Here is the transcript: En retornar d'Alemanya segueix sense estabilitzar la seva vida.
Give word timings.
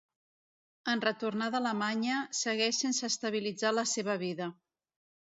En 0.93 1.03
retornar 1.07 1.51
d'Alemanya 1.57 2.23
segueix 2.41 2.81
sense 2.87 3.09
estabilitzar 3.13 3.77
la 3.81 3.89
seva 3.97 4.21
vida. 4.29 4.53